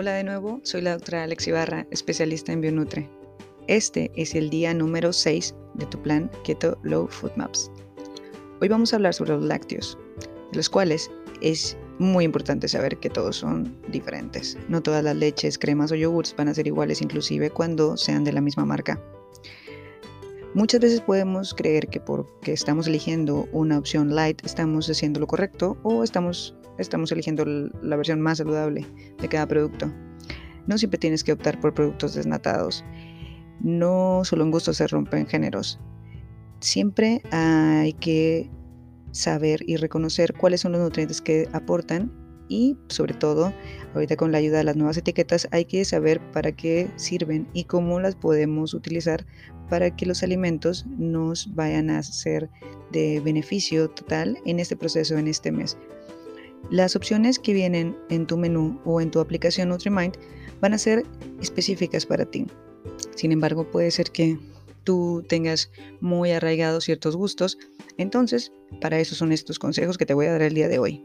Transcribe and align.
Hola 0.00 0.12
de 0.12 0.22
nuevo, 0.22 0.60
soy 0.62 0.82
la 0.82 0.92
doctora 0.92 1.24
Alex 1.24 1.48
Ibarra, 1.48 1.84
especialista 1.90 2.52
en 2.52 2.60
Bionutre. 2.60 3.10
Este 3.66 4.12
es 4.14 4.36
el 4.36 4.48
día 4.48 4.72
número 4.72 5.12
6 5.12 5.56
de 5.74 5.86
tu 5.86 6.00
plan 6.00 6.30
Keto 6.44 6.78
Low 6.84 7.08
Food 7.08 7.32
Maps. 7.34 7.68
Hoy 8.60 8.68
vamos 8.68 8.92
a 8.92 8.96
hablar 8.96 9.12
sobre 9.12 9.32
los 9.32 9.42
lácteos, 9.42 9.98
de 10.52 10.56
los 10.56 10.70
cuales 10.70 11.10
es 11.40 11.76
muy 11.98 12.24
importante 12.24 12.68
saber 12.68 12.96
que 12.98 13.10
todos 13.10 13.38
son 13.38 13.76
diferentes. 13.88 14.56
No 14.68 14.80
todas 14.84 15.02
las 15.02 15.16
leches, 15.16 15.58
cremas 15.58 15.90
o 15.90 15.96
yogurts 15.96 16.32
van 16.36 16.46
a 16.46 16.54
ser 16.54 16.68
iguales 16.68 17.02
inclusive 17.02 17.50
cuando 17.50 17.96
sean 17.96 18.22
de 18.22 18.32
la 18.32 18.40
misma 18.40 18.64
marca. 18.64 19.02
Muchas 20.54 20.80
veces 20.80 21.00
podemos 21.00 21.54
creer 21.54 21.88
que 21.88 22.00
porque 22.00 22.52
estamos 22.52 22.86
eligiendo 22.86 23.48
una 23.50 23.76
opción 23.76 24.14
light 24.14 24.44
estamos 24.44 24.88
haciendo 24.88 25.18
lo 25.18 25.26
correcto 25.26 25.76
o 25.82 26.04
estamos, 26.04 26.54
estamos 26.78 27.12
eligiendo 27.12 27.44
la 27.44 27.96
versión 27.96 28.20
más 28.20 28.38
saludable 28.38 28.86
de 29.20 29.28
cada 29.28 29.46
producto. 29.46 29.92
No 30.66 30.78
siempre 30.78 30.98
tienes 30.98 31.24
que 31.24 31.32
optar 31.32 31.60
por 31.60 31.74
productos 31.74 32.14
desnatados. 32.14 32.84
No 33.60 34.22
solo 34.24 34.44
en 34.44 34.50
gusto 34.50 34.72
se 34.72 34.86
rompen 34.86 35.26
géneros. 35.26 35.80
Siempre 36.60 37.22
hay 37.30 37.92
que 37.94 38.50
saber 39.12 39.60
y 39.66 39.76
reconocer 39.76 40.34
cuáles 40.34 40.60
son 40.60 40.72
los 40.72 40.80
nutrientes 40.80 41.20
que 41.20 41.48
aportan 41.52 42.12
y 42.48 42.76
sobre 42.88 43.14
todo, 43.14 43.52
ahorita 43.94 44.16
con 44.16 44.32
la 44.32 44.38
ayuda 44.38 44.58
de 44.58 44.64
las 44.64 44.76
nuevas 44.76 44.96
etiquetas, 44.96 45.48
hay 45.50 45.66
que 45.66 45.84
saber 45.84 46.20
para 46.32 46.52
qué 46.52 46.90
sirven 46.96 47.46
y 47.52 47.64
cómo 47.64 48.00
las 48.00 48.16
podemos 48.16 48.74
utilizar 48.74 49.26
para 49.68 49.94
que 49.94 50.06
los 50.06 50.22
alimentos 50.22 50.86
nos 50.98 51.54
vayan 51.54 51.90
a 51.90 52.02
ser 52.02 52.48
de 52.90 53.20
beneficio 53.20 53.90
total 53.90 54.38
en 54.46 54.60
este 54.60 54.76
proceso, 54.76 55.18
en 55.18 55.28
este 55.28 55.52
mes. 55.52 55.76
Las 56.70 56.96
opciones 56.96 57.38
que 57.38 57.52
vienen 57.52 57.96
en 58.10 58.26
tu 58.26 58.36
menú 58.36 58.80
o 58.84 59.00
en 59.00 59.10
tu 59.10 59.20
aplicación 59.20 59.70
NutriMind 59.70 60.16
van 60.60 60.74
a 60.74 60.78
ser 60.78 61.04
específicas 61.40 62.04
para 62.06 62.24
ti. 62.24 62.46
Sin 63.14 63.32
embargo, 63.32 63.70
puede 63.70 63.90
ser 63.90 64.10
que 64.10 64.38
tú 64.84 65.24
tengas 65.28 65.70
muy 66.00 66.30
arraigados 66.30 66.84
ciertos 66.84 67.16
gustos. 67.16 67.58
Entonces, 67.96 68.52
para 68.80 68.98
eso 68.98 69.14
son 69.14 69.32
estos 69.32 69.58
consejos 69.58 69.98
que 69.98 70.06
te 70.06 70.14
voy 70.14 70.26
a 70.26 70.32
dar 70.32 70.42
el 70.42 70.54
día 70.54 70.68
de 70.68 70.78
hoy. 70.78 71.04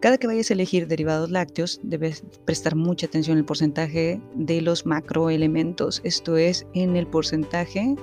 Cada 0.00 0.16
que 0.16 0.26
vayas 0.26 0.50
a 0.50 0.54
elegir 0.54 0.86
derivados 0.86 1.30
lácteos, 1.30 1.78
debes 1.82 2.24
prestar 2.46 2.74
mucha 2.74 3.06
atención 3.06 3.36
al 3.36 3.44
porcentaje 3.44 4.18
de 4.34 4.62
los 4.62 4.86
macroelementos, 4.86 6.00
esto 6.04 6.38
es, 6.38 6.66
en 6.72 6.96
el 6.96 7.06
porcentaje 7.06 7.96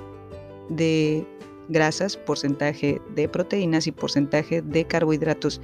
de 0.68 1.26
grasas, 1.68 2.16
porcentaje 2.16 3.02
de 3.16 3.28
proteínas 3.28 3.88
y 3.88 3.92
porcentaje 3.92 4.62
de 4.62 4.84
carbohidratos 4.84 5.60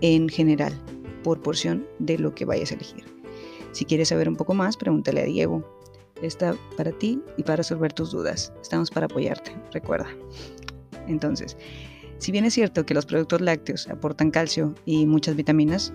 en 0.00 0.28
general, 0.28 0.72
por 1.22 1.40
porción 1.40 1.86
de 1.98 2.18
lo 2.18 2.34
que 2.34 2.44
vayas 2.44 2.72
a 2.72 2.74
elegir. 2.74 3.04
Si 3.72 3.84
quieres 3.84 4.08
saber 4.08 4.28
un 4.28 4.36
poco 4.36 4.54
más, 4.54 4.76
pregúntale 4.76 5.20
a 5.20 5.24
Diego. 5.24 5.64
Está 6.22 6.54
para 6.76 6.92
ti 6.92 7.20
y 7.36 7.42
para 7.42 7.56
resolver 7.56 7.92
tus 7.92 8.10
dudas. 8.10 8.52
Estamos 8.60 8.90
para 8.90 9.06
apoyarte, 9.06 9.54
recuerda. 9.72 10.08
Entonces, 11.06 11.56
si 12.18 12.32
bien 12.32 12.44
es 12.44 12.54
cierto 12.54 12.84
que 12.84 12.94
los 12.94 13.06
productos 13.06 13.40
lácteos 13.40 13.88
aportan 13.88 14.30
calcio 14.30 14.74
y 14.84 15.06
muchas 15.06 15.36
vitaminas, 15.36 15.92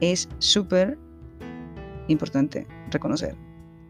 es 0.00 0.28
súper 0.38 0.98
importante 2.08 2.66
reconocer 2.90 3.36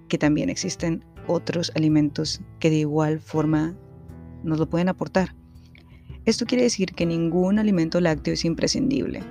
que 0.08 0.18
también 0.18 0.50
existen 0.50 1.04
otros 1.26 1.72
alimentos 1.74 2.40
que 2.60 2.70
de 2.70 2.76
igual 2.76 3.18
forma 3.18 3.74
nos 4.44 4.58
lo 4.58 4.68
pueden 4.68 4.88
aportar. 4.88 5.34
Esto 6.24 6.46
quiere 6.46 6.64
decir 6.64 6.92
que 6.94 7.06
ningún 7.06 7.58
alimento 7.58 8.00
lácteo 8.00 8.34
es 8.34 8.44
imprescindible. 8.44 9.22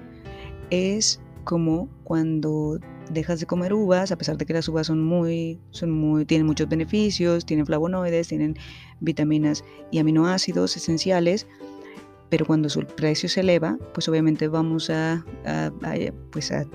Es 0.72 1.22
como 1.44 1.88
cuando 2.04 2.80
dejas 3.12 3.40
de 3.40 3.46
comer 3.46 3.74
uvas, 3.74 4.12
a 4.12 4.18
pesar 4.18 4.38
de 4.38 4.46
que 4.46 4.54
las 4.54 4.68
uvas 4.68 4.88
son 4.88 5.04
muy, 5.04 5.60
son 5.72 5.92
muy, 5.92 6.26
tienen 6.26 6.48
muchos 6.48 6.68
beneficios, 6.70 7.46
tienen 7.46 7.66
flavonoides, 7.66 8.28
tienen 8.28 8.56
vitaminas 9.00 9.64
y 9.92 10.00
aminoácidos 10.00 10.76
esenciales, 10.78 11.48
pero 12.30 12.46
cuando 12.46 12.70
su 12.70 12.86
precio 12.86 13.28
se 13.28 13.42
eleva, 13.42 13.78
pues 13.94 14.08
obviamente 14.08 14.48
vamos 14.48 14.90
a, 14.90 15.26
pues 16.32 16.52
a, 16.52 16.66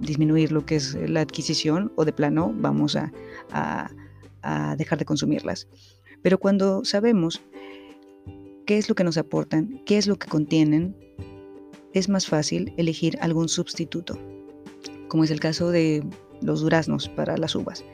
disminuir 0.00 0.52
lo 0.52 0.66
que 0.66 0.76
es 0.76 0.94
la 1.08 1.22
adquisición 1.22 1.90
o 1.96 2.04
de 2.04 2.12
plano 2.12 2.52
vamos 2.54 2.96
a, 2.96 3.12
dejar 4.76 4.98
de 4.98 5.04
consumirlas. 5.04 5.68
Pero 6.22 6.38
cuando 6.38 6.84
sabemos 6.84 7.42
qué 8.66 8.78
es 8.78 8.88
lo 8.88 8.94
que 8.94 9.04
nos 9.04 9.16
aportan, 9.16 9.80
qué 9.86 9.96
es 9.98 10.06
lo 10.06 10.16
que 10.16 10.28
contienen, 10.28 10.96
es 11.98 12.08
más 12.08 12.26
fácil 12.26 12.72
elegir 12.76 13.18
algún 13.20 13.48
sustituto, 13.48 14.18
como 15.08 15.24
es 15.24 15.30
el 15.30 15.40
caso 15.40 15.70
de 15.70 16.04
los 16.42 16.60
duraznos 16.60 17.08
para 17.08 17.36
las 17.36 17.54
uvas, 17.54 17.84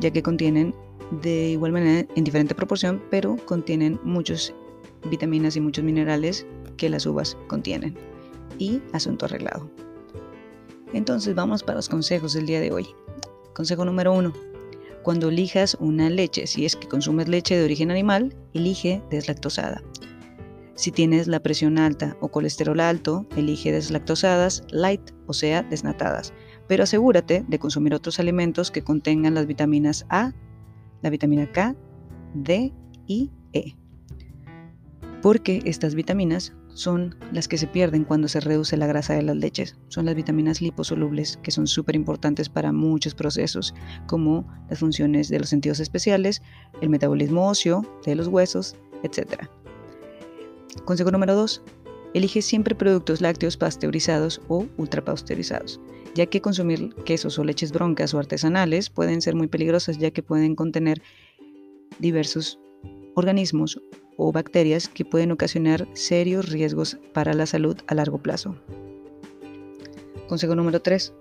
ya 0.00 0.10
que 0.10 0.22
contienen 0.22 0.74
de 1.22 1.50
igual 1.50 1.72
manera 1.72 2.08
en 2.16 2.24
diferente 2.24 2.54
proporción, 2.54 3.02
pero 3.10 3.36
contienen 3.44 4.00
muchos 4.02 4.54
vitaminas 5.10 5.56
y 5.56 5.60
muchos 5.60 5.84
minerales 5.84 6.46
que 6.76 6.88
las 6.88 7.06
uvas 7.06 7.36
contienen. 7.46 7.96
Y 8.58 8.80
asunto 8.94 9.26
arreglado. 9.26 9.70
Entonces 10.94 11.34
vamos 11.34 11.62
para 11.62 11.76
los 11.76 11.90
consejos 11.90 12.32
del 12.32 12.46
día 12.46 12.60
de 12.60 12.72
hoy. 12.72 12.86
Consejo 13.54 13.84
número 13.84 14.12
uno. 14.14 14.32
Cuando 15.02 15.28
elijas 15.28 15.76
una 15.78 16.08
leche, 16.08 16.46
si 16.46 16.64
es 16.64 16.74
que 16.74 16.88
consumes 16.88 17.28
leche 17.28 17.56
de 17.56 17.64
origen 17.64 17.90
animal, 17.90 18.34
elige 18.54 19.02
deslactosada. 19.10 19.82
Si 20.76 20.92
tienes 20.92 21.26
la 21.26 21.40
presión 21.40 21.78
alta 21.78 22.16
o 22.20 22.28
colesterol 22.28 22.78
alto, 22.80 23.26
elige 23.36 23.72
deslactosadas 23.72 24.64
light, 24.70 25.10
o 25.26 25.32
sea, 25.32 25.62
desnatadas. 25.62 26.32
Pero 26.68 26.84
asegúrate 26.84 27.44
de 27.48 27.58
consumir 27.58 27.94
otros 27.94 28.20
alimentos 28.20 28.70
que 28.70 28.82
contengan 28.82 29.34
las 29.34 29.46
vitaminas 29.46 30.06
A, 30.08 30.32
la 31.02 31.10
vitamina 31.10 31.50
K, 31.50 31.74
D 32.34 32.72
y 33.06 33.30
E 33.52 33.74
porque 35.26 35.60
estas 35.64 35.96
vitaminas 35.96 36.52
son 36.68 37.16
las 37.32 37.48
que 37.48 37.58
se 37.58 37.66
pierden 37.66 38.04
cuando 38.04 38.28
se 38.28 38.38
reduce 38.38 38.76
la 38.76 38.86
grasa 38.86 39.14
de 39.14 39.22
las 39.22 39.34
leches. 39.34 39.76
Son 39.88 40.04
las 40.04 40.14
vitaminas 40.14 40.60
liposolubles 40.60 41.38
que 41.42 41.50
son 41.50 41.66
súper 41.66 41.96
importantes 41.96 42.48
para 42.48 42.70
muchos 42.70 43.16
procesos, 43.16 43.74
como 44.06 44.46
las 44.70 44.78
funciones 44.78 45.28
de 45.28 45.40
los 45.40 45.48
sentidos 45.48 45.80
especiales, 45.80 46.42
el 46.80 46.90
metabolismo 46.90 47.48
óseo, 47.48 47.82
de 48.04 48.14
los 48.14 48.28
huesos, 48.28 48.76
etc. 49.02 49.48
Consejo 50.84 51.10
número 51.10 51.34
2. 51.34 51.62
Elige 52.14 52.42
siempre 52.42 52.74
productos 52.74 53.20
lácteos 53.20 53.56
pasteurizados 53.56 54.40
o 54.48 54.66
ultrapasteurizados, 54.76 55.80
ya 56.14 56.26
que 56.26 56.40
consumir 56.40 56.94
quesos 57.04 57.38
o 57.38 57.44
leches 57.44 57.72
broncas 57.72 58.14
o 58.14 58.18
artesanales 58.18 58.90
pueden 58.90 59.20
ser 59.20 59.34
muy 59.34 59.48
peligrosas 59.48 59.98
ya 59.98 60.10
que 60.10 60.22
pueden 60.22 60.54
contener 60.54 61.02
diversos 61.98 62.58
organismos 63.14 63.80
o 64.16 64.32
bacterias 64.32 64.88
que 64.88 65.04
pueden 65.04 65.32
ocasionar 65.32 65.86
serios 65.94 66.48
riesgos 66.48 66.98
para 67.12 67.34
la 67.34 67.46
salud 67.46 67.76
a 67.86 67.94
largo 67.94 68.18
plazo. 68.18 68.56
Consejo 70.28 70.54
número 70.54 70.80
3. 70.80 71.12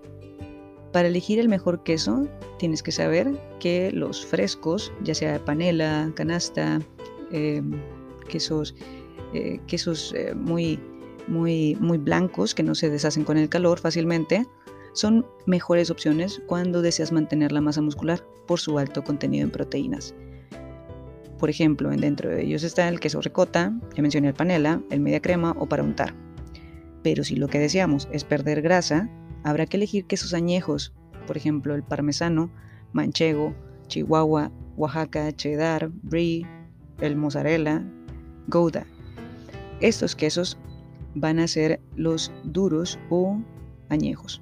Para 0.91 1.09
elegir 1.09 1.39
el 1.39 1.49
mejor 1.49 1.83
queso, 1.83 2.27
tienes 2.57 2.81
que 2.81 2.91
saber 2.91 3.37
que 3.59 3.91
los 3.91 4.25
frescos, 4.25 4.93
ya 5.03 5.13
sea 5.13 5.43
panela, 5.43 6.11
canasta, 6.15 6.79
em, 7.31 7.81
quesos, 8.29 8.73
eh, 9.35 9.59
quesos 9.67 10.13
eh, 10.15 10.33
muy, 10.33 10.79
muy, 11.27 11.75
muy 11.81 11.97
blancos 11.97 12.55
que 12.55 12.63
no 12.63 12.75
se 12.75 12.89
deshacen 12.89 13.23
con 13.23 13.37
el 13.37 13.49
calor 13.49 13.79
fácilmente, 13.79 14.45
son 14.93 15.25
mejores 15.45 15.91
opciones 15.91 16.41
cuando 16.47 16.81
deseas 16.81 17.11
mantener 17.11 17.51
la 17.51 17.59
masa 17.59 17.81
muscular 17.81 18.25
por 18.47 18.59
su 18.59 18.79
alto 18.79 19.03
contenido 19.03 19.43
en 19.43 19.51
proteínas. 19.51 20.15
Por 21.37 21.49
ejemplo, 21.49 21.89
dentro 21.89 22.29
de 22.29 22.43
ellos 22.43 22.63
está 22.63 22.87
el 22.87 23.01
queso 23.01 23.19
ricota, 23.19 23.73
ya 23.93 24.01
mencioné 24.01 24.29
el 24.29 24.33
panela, 24.33 24.81
el 24.89 25.01
media 25.01 25.21
crema 25.21 25.53
o 25.59 25.67
para 25.67 25.83
untar. 25.83 26.13
Pero 27.03 27.25
si 27.25 27.35
lo 27.35 27.49
que 27.49 27.59
deseamos 27.59 28.07
es 28.13 28.23
perder 28.23 28.61
grasa, 28.61 29.09
habrá 29.43 29.65
que 29.65 29.75
elegir 29.75 30.05
quesos 30.05 30.33
añejos, 30.33 30.93
por 31.27 31.35
ejemplo, 31.35 31.75
el 31.75 31.83
parmesano, 31.83 32.51
manchego, 32.93 33.53
chihuahua, 33.87 34.51
Oaxaca, 34.77 35.31
cheddar, 35.33 35.89
brie, 36.03 36.47
el 37.01 37.15
mozzarella, 37.15 37.83
gouda. 38.47 38.85
Estos 39.81 40.15
quesos 40.15 40.57
van 41.15 41.39
a 41.39 41.47
ser 41.47 41.79
los 41.95 42.31
duros 42.43 42.99
o 43.09 43.39
añejos. 43.89 44.41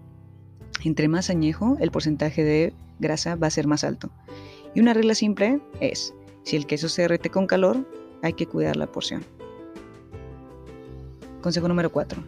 Entre 0.84 1.08
más 1.08 1.30
añejo, 1.30 1.78
el 1.80 1.92
porcentaje 1.92 2.44
de 2.44 2.74
grasa 3.00 3.36
va 3.36 3.48
a 3.48 3.52
ser 3.52 3.68
más 3.68 3.84
alto. 3.84 4.12
Y 4.76 4.80
una 4.80 4.94
regla 4.94 5.16
simple 5.16 5.62
es, 5.80 6.14
si 6.44 6.56
el 6.56 6.66
queso 6.66 6.90
se 6.90 7.04
derrite 7.04 7.30
con 7.30 7.48
calor, 7.48 7.88
hay 8.22 8.34
que 8.34 8.48
cuidar 8.48 8.76
la 8.76 8.92
porción. 8.92 9.24
Consejo 11.42 11.68
número 11.68 11.92
4. 11.92 12.24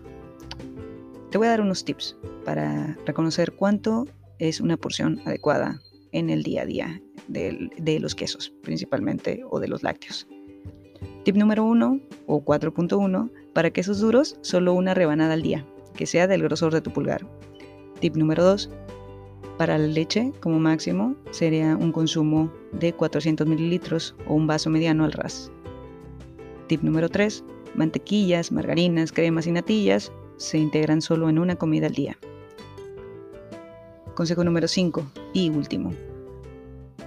Te 1.31 1.37
voy 1.37 1.47
a 1.47 1.51
dar 1.51 1.61
unos 1.61 1.83
tips 1.83 2.17
para 2.43 2.97
reconocer 3.05 3.53
cuánto 3.53 4.05
es 4.39 4.61
una 4.61 4.77
porción 4.77 5.21
adecuada 5.25 5.81
en 6.11 6.29
el 6.29 6.43
día 6.43 6.61
a 6.61 6.65
día 6.65 7.01
de, 7.27 7.99
los 7.99 8.15
quesos, 8.15 8.53
principalmente, 8.61 9.43
o 9.49 9.59
de 9.59 9.67
los 9.67 9.83
lácteos. 9.83 10.27
Tip 11.25 11.37
número 11.37 11.65
1 11.65 12.01
o 12.27 12.45
4.1, 12.45 13.31
para 13.51 13.71
quesos 13.71 13.99
duros, 13.99 14.37
solo 14.41 14.75
una 14.75 14.93
rebanada 14.93 15.33
al 15.33 15.41
día, 15.41 15.65
que 15.95 16.05
sea 16.05 16.27
del 16.27 16.43
grosor 16.43 16.71
de 16.71 16.81
tu 16.81 16.91
pulgar. 16.91 17.25
Tip 17.99 18.15
número 18.15 18.43
2, 18.43 18.69
Para 19.57 19.79
la 19.79 19.87
leche, 19.87 20.33
como 20.39 20.59
máximo, 20.59 21.15
sería 21.31 21.77
un 21.77 21.91
consumo 21.91 22.53
de 22.73 22.93
400 22.93 23.47
mililitros 23.47 24.13
o 24.27 24.35
un 24.35 24.45
vaso 24.45 24.69
mediano 24.69 25.03
al 25.03 25.13
ras. 25.13 25.51
Tip 26.67 26.83
número 26.83 27.09
3. 27.09 27.43
Mantequillas, 27.73 28.51
margarinas, 28.51 29.11
cremas 29.11 29.47
y 29.47 29.51
natillas 29.51 30.11
se 30.37 30.59
integran 30.59 31.01
solo 31.01 31.27
en 31.27 31.39
una 31.39 31.55
comida 31.55 31.87
al 31.87 31.93
día. 31.93 32.19
Consejo 34.13 34.43
número 34.43 34.67
5 34.67 35.03
y 35.33 35.49
último. 35.49 35.91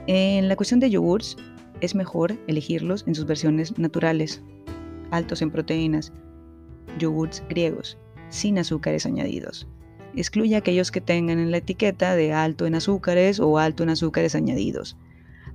En 0.08 0.48
la 0.48 0.56
cuestión 0.56 0.80
de 0.80 0.90
yogurts, 0.90 1.36
es 1.80 1.94
mejor 1.94 2.38
elegirlos 2.46 3.04
en 3.06 3.14
sus 3.14 3.26
versiones 3.26 3.78
naturales, 3.78 4.42
altos 5.10 5.42
en 5.42 5.50
proteínas, 5.50 6.12
yogurts 6.98 7.42
griegos, 7.48 7.98
sin 8.28 8.58
azúcares 8.58 9.06
añadidos. 9.06 9.68
Excluye 10.16 10.56
aquellos 10.56 10.90
que 10.90 11.00
tengan 11.00 11.38
en 11.38 11.50
la 11.50 11.58
etiqueta 11.58 12.16
de 12.16 12.32
alto 12.32 12.66
en 12.66 12.74
azúcares 12.74 13.40
o 13.40 13.58
alto 13.58 13.82
en 13.82 13.90
azúcares 13.90 14.34
añadidos. 14.34 14.96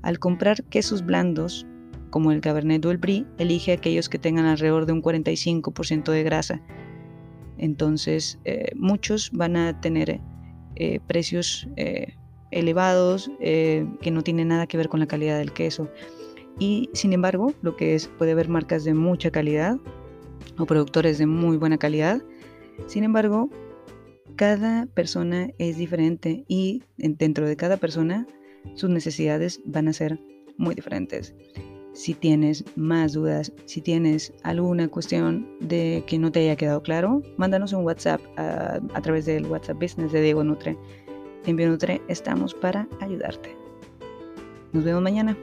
Al 0.01 0.19
comprar 0.19 0.63
quesos 0.65 1.05
blandos, 1.05 1.65
como 2.09 2.31
el 2.31 2.41
Cabernet 2.41 2.85
o 2.85 2.91
el 2.91 2.97
Brie, 2.97 3.25
elige 3.37 3.73
aquellos 3.73 4.07
que 4.07 4.19
tengan 4.19 4.45
alrededor 4.45 4.85
de 4.85 4.93
un 4.93 5.01
45% 5.01 6.11
de 6.11 6.23
grasa. 6.23 6.61
Entonces, 7.57 8.39
eh, 8.45 8.71
muchos 8.75 9.31
van 9.31 9.55
a 9.55 9.81
tener 9.81 10.21
eh, 10.75 10.99
precios 11.07 11.67
eh, 11.75 12.15
elevados 12.53 13.31
que 13.39 14.11
no 14.11 14.23
tienen 14.23 14.49
nada 14.49 14.67
que 14.67 14.77
ver 14.77 14.89
con 14.89 14.99
la 14.99 15.07
calidad 15.07 15.37
del 15.37 15.53
queso. 15.53 15.89
Y 16.59 16.89
sin 16.93 17.13
embargo, 17.13 17.53
lo 17.61 17.75
que 17.75 17.95
es, 17.95 18.07
puede 18.07 18.31
haber 18.31 18.47
marcas 18.47 18.83
de 18.83 18.93
mucha 18.93 19.31
calidad 19.31 19.77
o 20.57 20.65
productores 20.65 21.17
de 21.17 21.25
muy 21.25 21.57
buena 21.57 21.77
calidad. 21.77 22.21
Sin 22.87 23.03
embargo, 23.03 23.49
cada 24.35 24.85
persona 24.87 25.49
es 25.57 25.77
diferente 25.77 26.43
y 26.47 26.83
dentro 26.97 27.47
de 27.47 27.55
cada 27.55 27.77
persona 27.77 28.27
sus 28.75 28.89
necesidades 28.89 29.61
van 29.65 29.87
a 29.87 29.93
ser 29.93 30.19
muy 30.57 30.75
diferentes. 30.75 31.35
Si 31.93 32.15
tienes 32.15 32.63
más 32.75 33.13
dudas, 33.13 33.51
si 33.65 33.79
tienes 33.79 34.33
alguna 34.41 34.87
cuestión 34.87 35.47
de 35.59 36.03
que 36.07 36.17
no 36.17 36.31
te 36.31 36.39
haya 36.39 36.55
quedado 36.55 36.81
claro, 36.81 37.21
mándanos 37.37 37.73
un 37.73 37.85
WhatsApp 37.85 38.19
a, 38.37 38.79
a 38.95 39.01
través 39.01 39.25
del 39.25 39.45
WhatsApp 39.45 39.79
Business 39.79 40.11
de 40.11 40.21
Diego 40.21 40.43
Nutre. 40.43 40.75
En 41.45 41.55
Bionutre 41.57 42.01
estamos 42.07 42.53
para 42.53 42.87
ayudarte. 43.01 43.55
Nos 44.71 44.83
vemos 44.83 45.01
mañana. 45.01 45.37